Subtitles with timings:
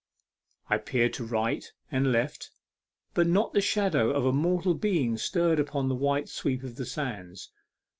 [0.67, 2.49] I peered to right and left,
[3.13, 7.51] but not the shadow of mortal being stirred upon the white sweep of the sands.